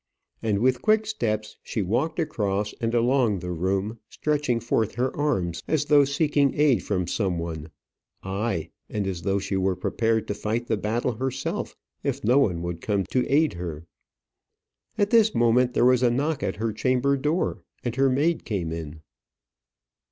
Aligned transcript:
And 0.41 0.61
with 0.61 0.81
quick 0.81 1.05
steps 1.05 1.57
she 1.61 1.83
walked 1.83 2.17
across 2.17 2.73
and 2.81 2.95
along 2.95 3.37
the 3.37 3.51
room, 3.51 3.99
stretching 4.09 4.59
forth 4.59 4.95
her 4.95 5.15
arms 5.15 5.61
as 5.67 5.85
though 5.85 6.05
seeking 6.05 6.55
aid 6.59 6.81
from 6.81 7.05
some 7.05 7.37
one; 7.37 7.69
ay, 8.23 8.71
and 8.89 9.05
as 9.05 9.21
though 9.21 9.37
she 9.37 9.55
were 9.55 9.75
prepared 9.75 10.27
to 10.29 10.33
fight 10.33 10.65
the 10.65 10.75
battle 10.75 11.11
herself 11.17 11.75
if 12.01 12.23
no 12.23 12.39
one 12.39 12.63
would 12.63 12.81
come 12.81 13.03
to 13.11 13.27
aid 13.31 13.53
her. 13.53 13.85
At 14.97 15.11
this 15.11 15.35
moment 15.35 15.75
there 15.75 15.85
was 15.85 16.01
a 16.01 16.09
knock 16.09 16.41
at 16.41 16.55
her 16.55 16.73
chamber 16.73 17.15
door, 17.15 17.61
and 17.83 17.95
her 17.95 18.09
maid 18.09 18.43
came 18.43 18.71
in. 18.71 19.01